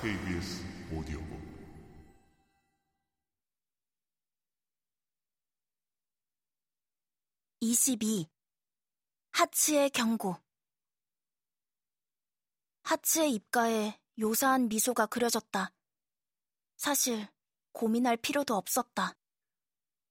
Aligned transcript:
KBS 0.00 0.64
오디오북 0.94 1.38
(22) 7.60 8.26
하츠의 9.32 9.90
경고 9.90 10.38
하츠의 12.84 13.34
입가에 13.34 14.00
요사한 14.18 14.68
미소가 14.68 15.04
그려졌다. 15.04 15.70
사실 16.78 17.28
고민할 17.72 18.16
필요도 18.16 18.56
없었다. 18.56 19.18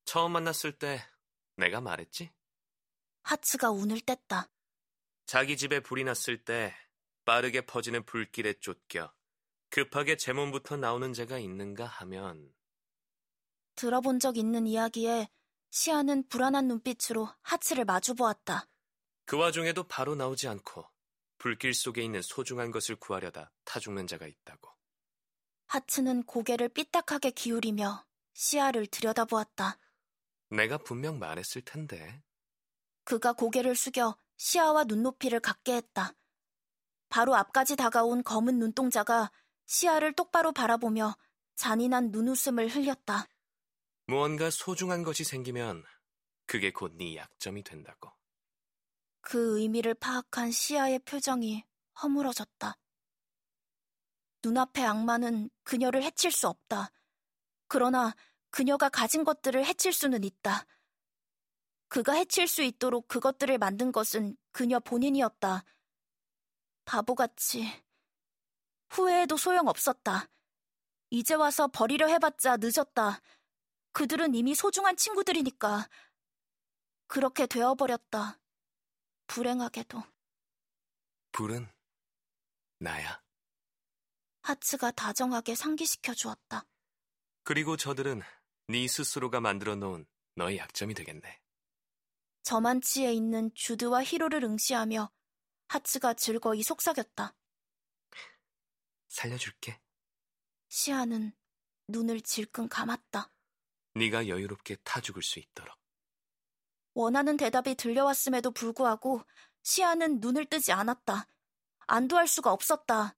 처음 0.05 0.33
만났을 0.33 0.77
때 0.77 1.01
내가 1.55 1.81
말했지? 1.81 2.31
하츠가 3.23 3.71
운을 3.71 4.01
뗐다. 4.01 4.51
자기 5.25 5.57
집에 5.57 5.79
불이 5.79 6.03
났을 6.03 6.45
때 6.45 6.75
빠르게 7.25 7.61
퍼지는 7.61 8.05
불길에 8.05 8.53
쫓겨 8.59 9.11
급하게 9.69 10.17
제 10.17 10.33
몸부터 10.33 10.77
나오는 10.77 11.13
죄가 11.13 11.37
있는가 11.39 11.85
하면 11.85 12.53
들어본 13.75 14.19
적 14.19 14.37
있는 14.37 14.67
이야기에 14.67 15.29
시아는 15.69 16.27
불안한 16.27 16.67
눈빛으로 16.67 17.29
하츠를 17.41 17.85
마주 17.85 18.15
보았다. 18.15 18.67
그 19.25 19.37
와중에도 19.37 19.83
바로 19.83 20.15
나오지 20.15 20.47
않고 20.47 20.85
불길 21.37 21.73
속에 21.73 22.01
있는 22.03 22.21
소중한 22.21 22.71
것을 22.71 22.95
구하려다 22.95 23.51
타 23.63 23.79
죽는 23.79 24.07
자가 24.07 24.27
있다고. 24.27 24.69
하츠는 25.67 26.23
고개를 26.23 26.69
삐딱하게 26.69 27.31
기울이며 27.31 28.05
시아를 28.33 28.87
들여다보았다. 28.87 29.77
내가 30.49 30.79
분명 30.79 31.19
말했을 31.19 31.61
텐데. 31.61 32.23
그가 33.03 33.33
고개를 33.33 33.75
숙여 33.75 34.17
시아와 34.37 34.85
눈높이를 34.85 35.39
같게 35.39 35.75
했다. 35.75 36.13
바로 37.09 37.35
앞까지 37.35 37.75
다가온 37.75 38.23
검은 38.23 38.57
눈동자가 38.57 39.31
시아를 39.69 40.13
똑바로 40.13 40.51
바라보며 40.51 41.15
잔인한 41.55 42.09
눈웃음을 42.09 42.69
흘렸다. 42.69 43.27
무언가 44.07 44.49
소중한 44.49 45.03
것이 45.03 45.23
생기면 45.23 45.83
그게 46.47 46.71
곧 46.71 46.97
네 46.97 47.15
약점이 47.17 47.63
된다고. 47.63 48.11
그 49.21 49.59
의미를 49.59 49.93
파악한 49.93 50.49
시아의 50.51 50.97
표정이 51.05 51.63
허물어졌다. 52.01 52.77
눈앞의 54.43 54.85
악마는 54.85 55.51
그녀를 55.63 56.01
해칠 56.01 56.31
수 56.31 56.47
없다. 56.47 56.89
그러나 57.67 58.15
그녀가 58.49 58.89
가진 58.89 59.23
것들을 59.23 59.63
해칠 59.63 59.93
수는 59.93 60.23
있다. 60.23 60.65
그가 61.89 62.13
해칠 62.13 62.47
수 62.47 62.63
있도록 62.63 63.07
그것들을 63.07 63.55
만든 63.59 63.91
것은 63.91 64.35
그녀 64.51 64.79
본인이었다. 64.79 65.63
바보같이. 66.85 67.67
후회해도 68.89 69.37
소용없었다. 69.37 70.29
이제 71.11 71.33
와서 71.33 71.67
버리려 71.67 72.07
해봤자 72.07 72.57
늦었다. 72.57 73.21
그들은 73.91 74.35
이미 74.35 74.55
소중한 74.55 74.95
친구들이니까. 74.95 75.89
그렇게 77.07 77.47
되어버렸다. 77.47 78.39
불행하게도. 79.27 80.03
불은 81.31 81.67
나야. 82.79 83.21
하츠가 84.41 84.91
다정하게 84.91 85.55
상기시켜 85.55 86.13
주었다. 86.13 86.65
그리고 87.43 87.77
저들은 87.77 88.21
네 88.67 88.87
스스로가 88.87 89.41
만들어 89.41 89.75
놓은 89.75 90.05
너의 90.35 90.57
약점이 90.57 90.93
되겠네. 90.93 91.41
저만치에 92.43 93.13
있는 93.13 93.51
주드와 93.53 94.03
히로를 94.03 94.43
응시하며 94.43 95.11
하츠가 95.67 96.13
즐거이 96.13 96.63
속삭였다. 96.63 97.35
살려줄게. 99.09 99.79
시아는 100.69 101.33
눈을 101.87 102.21
질끈 102.21 102.69
감았다. 102.69 103.31
네가 103.95 104.27
여유롭게 104.27 104.77
타 104.83 105.01
죽을 105.01 105.21
수 105.21 105.39
있도록. 105.39 105.77
원하는 106.93 107.37
대답이 107.37 107.75
들려왔음에도 107.75 108.51
불구하고 108.51 109.23
시아는 109.63 110.19
눈을 110.19 110.45
뜨지 110.45 110.71
않았다. 110.71 111.27
안도할 111.87 112.27
수가 112.27 112.53
없었다. 112.53 113.15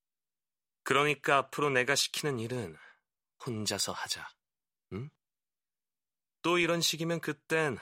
그러니까 0.83 1.37
앞으로 1.37 1.69
내가 1.69 1.95
시키는 1.95 2.39
일은 2.39 2.75
혼자서 3.45 3.91
하자. 3.91 4.27
응? 4.93 5.09
또 6.41 6.57
이런 6.57 6.81
식이면 6.81 7.19
그땐 7.21 7.77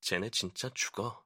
쟤네 0.00 0.30
진짜 0.30 0.70
죽어. 0.74 1.24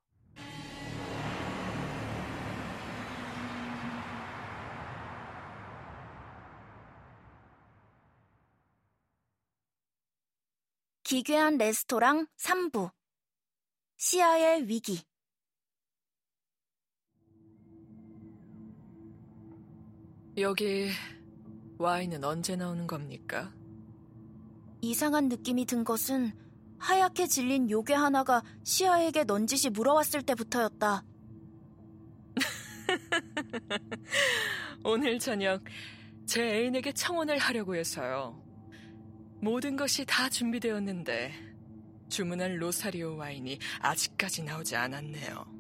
기괴한 11.06 11.56
레스토랑 11.56 12.27
3부 12.37 12.91
시아의 13.94 14.67
위기 14.67 15.05
여기 20.37 20.91
와인은 21.78 22.25
언제 22.25 22.56
나오는 22.56 22.89
겁니까? 22.89 23.55
이상한 24.81 25.28
느낌이 25.28 25.65
든 25.65 25.84
것은 25.84 26.33
하얗게 26.81 27.28
질린 27.28 27.71
요괴 27.71 27.94
하나가 27.94 28.43
시아에게 28.65 29.23
넌지시 29.23 29.71
물어왔을 29.71 30.23
때부터였다. 30.23 31.05
오늘 34.83 35.21
저녁 35.21 35.62
제 36.27 36.43
애인에게 36.43 36.91
청혼을 36.91 37.38
하려고 37.38 37.77
해서요. 37.77 38.46
모든 39.41 39.77
것이 39.77 40.05
다 40.07 40.29
준비되었는데 40.29 41.33
주문한 42.09 42.57
로사리오 42.57 43.17
와인이 43.17 43.59
아직까지 43.81 44.43
나오지 44.43 44.77
않았네요. 44.77 45.57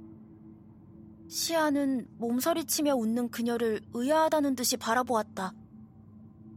시아는 1.28 2.06
몸서리치며 2.18 2.94
웃는 2.94 3.30
그녀를 3.30 3.80
의아하다는 3.92 4.54
듯이 4.54 4.76
바라보았다. 4.76 5.52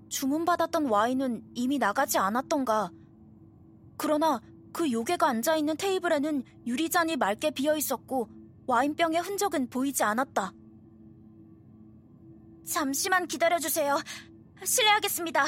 주문받았던 0.10 0.86
와인은 0.86 1.44
이미 1.56 1.78
나가지 1.78 2.18
않았던가. 2.18 2.92
그러나 3.98 4.42
그 4.72 4.92
요괴가 4.92 5.28
앉아있는 5.28 5.78
테이블에는 5.78 6.44
유리잔이 6.66 7.18
맑게 7.18 7.52
비어 7.52 7.76
있었고 7.76 8.30
와인병의 8.68 9.22
흔적은 9.22 9.70
보이지 9.70 10.04
않았다. 10.04 10.54
잠시만 12.66 13.28
기다려주세요. 13.28 14.00
실례하겠습니다. 14.64 15.46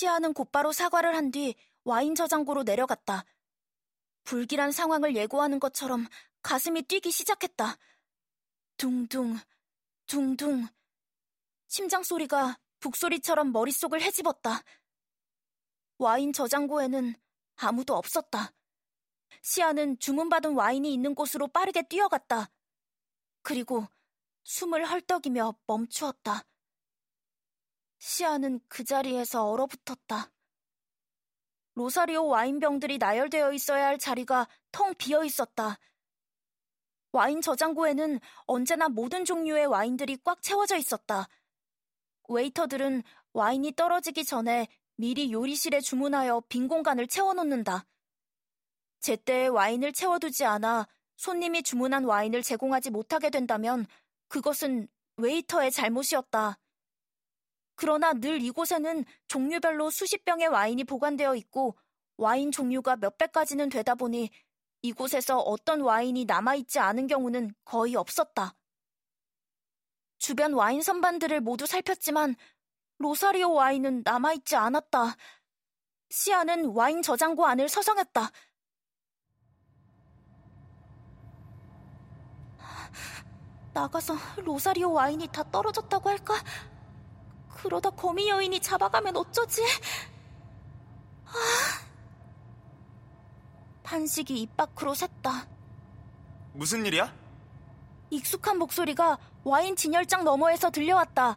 시아는 0.00 0.32
곧바로 0.32 0.72
사과를 0.72 1.14
한 1.14 1.30
뒤 1.30 1.54
와인 1.84 2.14
저장고로 2.14 2.62
내려갔다. 2.62 3.22
불길한 4.24 4.72
상황을 4.72 5.14
예고하는 5.14 5.60
것처럼 5.60 6.06
가슴이 6.40 6.82
뛰기 6.84 7.10
시작했다. 7.10 7.76
둥둥, 8.78 9.38
둥둥. 10.06 10.66
심장 11.68 12.02
소리가 12.02 12.58
북소리처럼 12.78 13.52
머릿속을 13.52 14.00
헤집었다. 14.00 14.62
와인 15.98 16.32
저장고에는 16.32 17.14
아무도 17.56 17.94
없었다. 17.94 18.54
시아는 19.42 19.98
주문받은 19.98 20.54
와인이 20.54 20.90
있는 20.94 21.14
곳으로 21.14 21.46
빠르게 21.46 21.82
뛰어갔다. 21.82 22.48
그리고 23.42 23.86
숨을 24.44 24.86
헐떡이며 24.86 25.56
멈추었다. 25.66 26.42
시아는 28.00 28.60
그 28.66 28.82
자리에서 28.82 29.48
얼어붙었다. 29.48 30.32
로사리오 31.74 32.26
와인병들이 32.26 32.98
나열되어 32.98 33.52
있어야 33.52 33.86
할 33.86 33.98
자리가 33.98 34.48
텅 34.72 34.94
비어 34.94 35.22
있었다. 35.22 35.78
와인 37.12 37.40
저장고에는 37.40 38.18
언제나 38.46 38.88
모든 38.88 39.24
종류의 39.24 39.66
와인들이 39.66 40.18
꽉 40.24 40.42
채워져 40.42 40.76
있었다. 40.76 41.28
웨이터들은 42.28 43.02
와인이 43.32 43.72
떨어지기 43.72 44.24
전에 44.24 44.68
미리 44.96 45.32
요리실에 45.32 45.80
주문하여 45.80 46.42
빈 46.48 46.68
공간을 46.68 47.06
채워놓는다. 47.06 47.86
제때에 49.00 49.48
와인을 49.48 49.92
채워두지 49.92 50.44
않아 50.44 50.86
손님이 51.16 51.62
주문한 51.62 52.04
와인을 52.04 52.42
제공하지 52.42 52.90
못하게 52.90 53.30
된다면 53.30 53.86
그것은 54.28 54.88
웨이터의 55.16 55.70
잘못이었다. 55.70 56.59
그러나 57.80 58.12
늘 58.12 58.42
이곳에는 58.42 59.06
종류별로 59.26 59.90
수십 59.90 60.26
병의 60.26 60.48
와인이 60.48 60.84
보관되어 60.84 61.34
있고 61.36 61.78
와인 62.18 62.52
종류가 62.52 62.96
몇백 62.96 63.32
가지는 63.32 63.70
되다 63.70 63.94
보니 63.94 64.28
이곳에서 64.82 65.38
어떤 65.38 65.80
와인이 65.80 66.26
남아있지 66.26 66.78
않은 66.78 67.06
경우는 67.06 67.54
거의 67.64 67.96
없었다. 67.96 68.54
주변 70.18 70.52
와인 70.52 70.82
선반들을 70.82 71.40
모두 71.40 71.64
살폈지만 71.64 72.36
로사리오 72.98 73.54
와인은 73.54 74.02
남아있지 74.04 74.56
않았다. 74.56 75.16
시아는 76.10 76.66
와인 76.74 77.00
저장고 77.00 77.46
안을 77.46 77.70
서성였다. 77.70 78.30
나가서 83.72 84.16
로사리오 84.44 84.92
와인이 84.92 85.28
다 85.28 85.42
떨어졌다고 85.44 86.10
할까? 86.10 86.34
그러다 87.62 87.90
거미 87.90 88.28
여인이 88.28 88.58
잡아가면 88.60 89.16
어쩌지? 89.16 89.62
아... 91.26 91.32
탄식이 93.82 94.40
입 94.40 94.56
밖으로 94.56 94.92
샜다. 94.92 95.46
무슨 96.54 96.86
일이야? 96.86 97.12
익숙한 98.10 98.58
목소리가 98.58 99.18
와인 99.44 99.76
진열장 99.76 100.24
너머에서 100.24 100.70
들려왔다. 100.70 101.36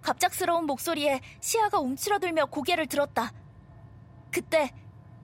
갑작스러운 0.00 0.66
목소리에 0.66 1.20
시아가 1.40 1.78
움츠러들며 1.78 2.46
고개를 2.46 2.86
들었다. 2.86 3.32
그때 4.30 4.72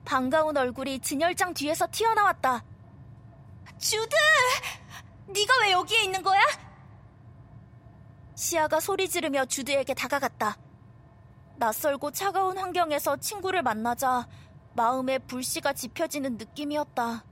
반가운 0.05 0.57
얼굴이 0.57 0.99
진열장 0.99 1.53
뒤에서 1.53 1.87
튀어나왔다. 1.91 2.63
주드! 3.77 4.15
네가 5.27 5.53
왜 5.61 5.71
여기에 5.71 6.03
있는 6.03 6.21
거야? 6.23 6.41
시아가 8.39 8.79
소리 8.79 9.09
지르며 9.09 9.43
주드에게 9.43 9.93
다가갔다. 9.93 10.57
낯설고 11.57 12.11
차가운 12.11 12.57
환경에서 12.57 13.17
친구를 13.17 13.61
만나자 13.63 14.29
마음에 14.75 15.19
불씨가 15.19 15.73
지펴지는 15.73 16.37
느낌이었다. 16.37 17.25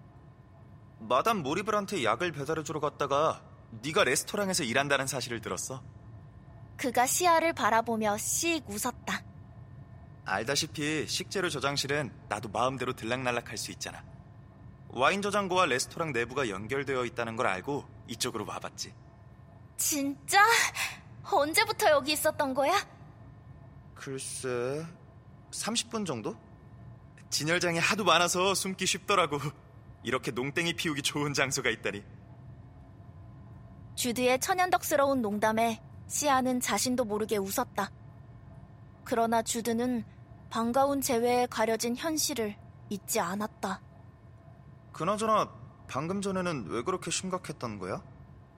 마담 1.00 1.38
모리블한테 1.44 2.04
약을 2.04 2.34
배달해주러 2.34 2.82
갔다가 2.82 3.42
네가 3.82 4.04
레스토랑에서 4.04 4.66
일한다는 4.66 5.08
사실을 5.08 5.40
들었어. 5.40 5.82
그가 6.76 7.08
시아를 7.08 7.54
바라보며 7.54 8.18
씩 8.18 8.70
웃었다. 8.70 9.24
알다시피 10.26 11.08
식재료 11.08 11.50
저장실은 11.50 12.12
나도 12.28 12.50
마음대로 12.50 12.92
들락날락할 12.92 13.58
수 13.58 13.72
있잖아. 13.72 14.04
와인 14.90 15.22
저장고와 15.22 15.68
레스토랑 15.68 16.12
내부가 16.12 16.50
연결되어 16.50 17.06
있다는 17.06 17.38
걸 17.38 17.48
알고 17.48 17.86
이쪽으로 18.10 18.46
와봤지. 18.46 19.07
진짜? 19.78 20.44
언제부터 21.24 21.90
여기 21.92 22.14
있었던 22.14 22.54
거야? 22.54 22.74
글쎄, 23.96 24.86
30분 25.52 26.06
정도? 26.06 26.36
진열장이 27.30 27.80
하도 27.80 28.04
많아서 28.04 28.54
숨기 28.54 28.86
쉽더라고. 28.86 29.38
이렇게 30.04 30.32
농땡이 30.32 30.74
피우기 30.74 31.02
좋은 31.02 31.34
장소가 31.34 31.70
있다니. 31.70 32.04
주드의 33.96 34.40
천연덕스러운 34.40 35.22
농담에 35.22 35.82
시아는 36.08 36.62
자신도 36.62 37.04
모르게 37.06 37.38
웃었다. 37.38 37.92
그러나 39.04 39.42
주드는 39.42 40.06
반가운 40.50 41.02
재회에 41.02 41.48
가려진 41.48 41.96
현실을 41.96 42.56
잊지 42.90 43.20
않았다. 43.20 43.82
그나저나 44.94 45.52
방금 45.88 46.22
전에는 46.22 46.68
왜 46.70 46.84
그렇게 46.84 47.12
심각했던 47.12 47.80
거야? 47.80 48.02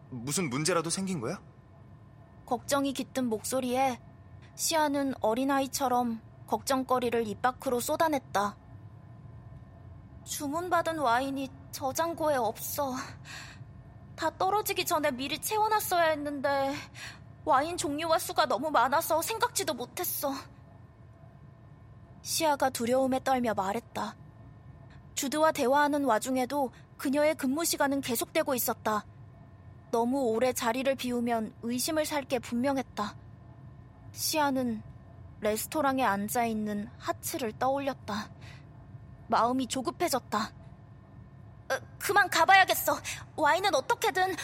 무슨 0.09 0.49
문제라도 0.49 0.89
생긴 0.89 1.19
거야? 1.19 1.41
걱정이 2.45 2.93
깃든 2.93 3.25
목소리에 3.25 3.99
시아는 4.55 5.13
어린아이처럼 5.21 6.21
걱정거리를 6.47 7.27
입 7.27 7.41
밖으로 7.41 7.79
쏟아냈다. 7.79 8.57
주문받은 10.25 10.99
와인이 10.99 11.49
저장고에 11.71 12.35
없어. 12.35 12.95
다 14.15 14.29
떨어지기 14.37 14.85
전에 14.85 15.11
미리 15.11 15.39
채워놨어야 15.39 16.09
했는데 16.09 16.73
와인 17.45 17.77
종류와 17.77 18.19
수가 18.19 18.47
너무 18.47 18.69
많아서 18.69 19.21
생각지도 19.21 19.73
못했어. 19.73 20.33
시아가 22.21 22.69
두려움에 22.69 23.23
떨며 23.23 23.53
말했다. 23.53 24.15
주드와 25.15 25.51
대화하는 25.51 26.03
와중에도 26.03 26.71
그녀의 26.97 27.35
근무 27.35 27.63
시간은 27.63 28.01
계속되고 28.01 28.55
있었다. 28.55 29.05
너무 29.91 30.21
오래 30.23 30.53
자리를 30.53 30.93
비우면 30.95 31.53
의심을 31.63 32.05
살 32.05 32.23
게 32.25 32.37
분명했다. 32.39 33.15
시아는 34.11 34.81
레스토랑에 35.41 36.03
앉아 36.03 36.45
있는 36.45 36.89
하츠를 36.99 37.53
떠올렸다. 37.57 38.29
마음이 39.27 39.67
조급해졌다. 39.67 40.37
어, 41.71 41.77
그만 41.99 42.29
가봐야겠어. 42.29 42.99
와인은 43.35 43.73
어떻게든... 43.75 44.35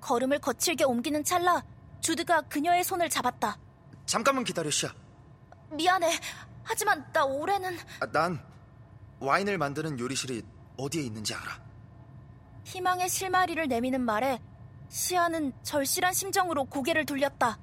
걸음을 0.00 0.38
거칠게 0.38 0.84
옮기는 0.84 1.24
찰나 1.24 1.64
주드가 2.00 2.42
그녀의 2.42 2.84
손을 2.84 3.10
잡았다. 3.10 3.58
잠깐만 4.06 4.44
기다려, 4.44 4.70
시아. 4.70 4.90
미안해. 5.70 6.12
하지만 6.62 7.04
나 7.12 7.24
올해는... 7.24 7.76
아, 8.00 8.06
난 8.12 8.40
와인을 9.18 9.58
만드는 9.58 9.98
요리실이 9.98 10.42
어디에 10.76 11.02
있는지 11.02 11.34
알아. 11.34 11.65
희망의 12.66 13.08
실마리를 13.08 13.68
내미는 13.68 14.00
말에 14.00 14.40
시아는 14.88 15.52
절실한 15.62 16.12
심정으로 16.12 16.64
고개를 16.64 17.06
돌렸다. 17.06 17.58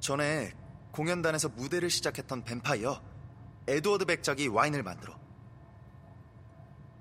전에 0.00 0.52
공연단에서 0.90 1.50
무대를 1.50 1.88
시작했던 1.88 2.42
뱀파이어 2.42 3.00
에드워드 3.68 4.06
백작이 4.06 4.48
와인을 4.48 4.82
만들어. 4.82 5.16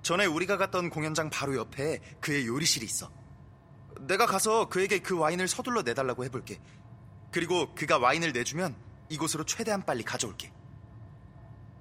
전에 0.04 0.26
우리가 0.26 0.58
갔던 0.58 0.92
공연장 0.92 1.32
바로 1.32 1.56
옆에 1.56 2.00
그의 2.22 2.46
요리실이 2.46 2.86
있어. 2.86 3.12
내가 4.02 4.28
가서 4.28 4.70
그에게 4.70 5.00
그 5.00 5.18
와인을 5.18 5.48
서둘러 5.48 5.82
내달라고 5.82 6.24
해볼게. 6.24 6.60
그리고 7.32 7.74
그가 7.74 7.98
와인을 7.98 8.32
내주면 8.32 8.76
이곳으로 9.10 9.44
최대한 9.44 9.84
빨리 9.84 10.04
가져올게. 10.04 10.54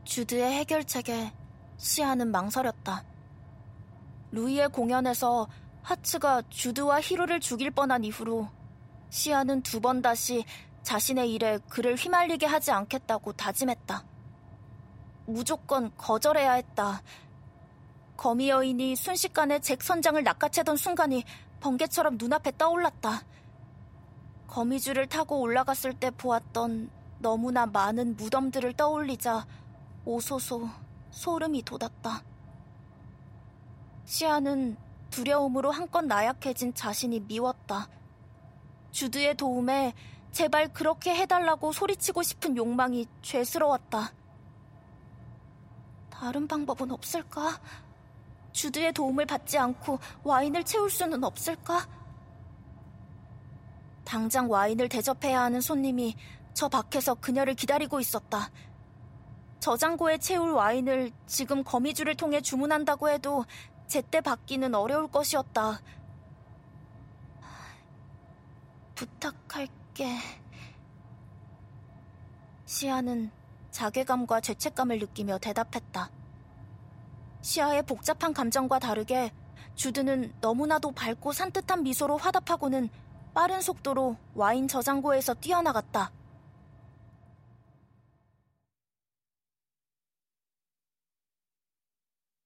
주드의 0.05 0.50
해결책에 0.61 1.32
시아는 1.77 2.31
망설였다. 2.31 3.16
루이의 4.32 4.69
공연에서 4.70 5.49
하츠가 5.82 6.43
주드와 6.50 7.00
히로를 7.00 7.40
죽일 7.40 7.70
뻔한 7.70 8.05
이후로 8.05 8.49
시아는 9.11 9.62
두 9.62 9.81
번 9.81 10.02
다시 10.02 10.44
자신의 10.82 11.32
일에 11.32 11.58
그를 11.69 11.94
휘말리게 11.96 12.46
하지 12.46 12.70
않겠다고 12.70 13.32
다짐했다. 13.32 14.05
무조건 15.26 15.93
거절해야 15.96 16.52
했다. 16.52 17.02
거미 18.17 18.49
여인이 18.50 18.94
순식간에 18.96 19.58
잭 19.58 19.82
선장을 19.82 20.23
낚아채던 20.23 20.76
순간이 20.76 21.25
번개처럼 21.61 22.17
눈앞에 22.19 22.52
떠올랐다. 22.56 23.22
거미줄을 24.46 25.08
타고 25.08 25.40
올라갔을 25.40 25.93
때 25.93 26.11
보았던 26.11 26.90
너무나 27.19 27.67
많은 27.67 28.17
무덤들을 28.17 28.75
떠올리자 28.75 29.46
오소소 30.05 30.69
소름이 31.10 31.62
돋았다. 31.62 32.22
시아는 34.06 34.77
두려움으로 35.10 35.70
한껏 35.70 36.05
나약해진 36.05 36.72
자신이 36.75 37.20
미웠다. 37.20 37.89
주드의 38.93 39.36
도움에 39.36 39.93
제발 40.32 40.72
그렇게 40.72 41.15
해달라고 41.15 41.72
소리치고 41.72 42.22
싶은 42.22 42.56
욕망이 42.56 43.06
죄스러웠다. 43.22 44.13
다른 46.08 46.46
방법은 46.46 46.91
없을까? 46.93 47.60
주드의 48.53 48.93
도움을 48.93 49.27
받지 49.27 49.58
않고 49.58 49.98
와인을 50.22 50.65
채울 50.65 50.89
수는 50.89 51.25
없을까? 51.25 51.86
당장 54.05 54.51
와인을 54.51 54.89
대접해야 54.89 55.43
하는 55.43 55.60
손님이 55.60 56.15
저 56.55 56.69
밖에서 56.69 57.15
그녀를 57.15 57.55
기다리고 57.55 57.98
있었다. 58.01 58.51
저장고에 59.58 60.19
채울 60.19 60.53
와인을 60.53 61.10
지금 61.27 61.65
거미줄을 61.65 62.15
통해 62.15 62.41
주문한다고 62.41 63.10
해도 63.10 63.44
제때 63.86 64.20
받기는 64.20 64.74
어려울 64.74 65.08
것이었다. 65.08 65.81
부탁할게. 68.94 70.16
시아는 72.64 73.31
자괴감과 73.70 74.40
죄책감을 74.40 74.98
느끼며 74.98 75.38
대답했다. 75.38 76.10
시아의 77.43 77.82
복잡한 77.84 78.32
감정과 78.32 78.78
다르게 78.78 79.32
주드는 79.76 80.34
너무나도 80.40 80.93
밝고 80.93 81.32
산뜻한 81.32 81.82
미소로 81.82 82.16
화답하고는 82.16 82.88
빠른 83.34 83.60
속도로 83.60 84.16
와인 84.34 84.66
저장고에서 84.66 85.34
뛰어나갔다. 85.34 86.10